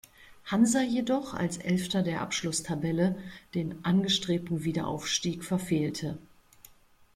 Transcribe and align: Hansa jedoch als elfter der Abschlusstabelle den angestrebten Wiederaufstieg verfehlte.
Hansa 0.45 0.81
jedoch 0.81 1.35
als 1.35 1.57
elfter 1.57 2.01
der 2.01 2.21
Abschlusstabelle 2.21 3.19
den 3.53 3.85
angestrebten 3.85 4.63
Wiederaufstieg 4.63 5.43
verfehlte. 5.43 6.17